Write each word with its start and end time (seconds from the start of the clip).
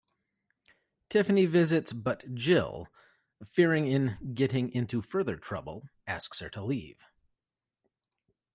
Tiffany 1.09 1.45
visits 1.45 1.93
but 1.93 2.33
Jill, 2.33 2.87
fearing 3.45 3.85
in 3.85 4.17
getting 4.33 4.69
into 4.71 4.99
further 5.03 5.37
trouble, 5.37 5.89
asks 6.07 6.39
her 6.39 6.49
to 6.49 6.63
leave. 6.63 7.05